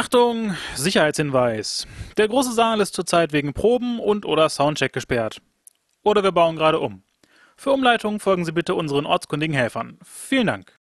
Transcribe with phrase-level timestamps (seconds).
[0.00, 1.86] Achtung, Sicherheitshinweis.
[2.16, 5.42] Der große Saal ist zurzeit wegen Proben und oder Soundcheck gesperrt.
[6.02, 7.02] Oder wir bauen gerade um.
[7.54, 9.98] Für Umleitungen folgen Sie bitte unseren ortskundigen Helfern.
[10.02, 10.80] Vielen Dank.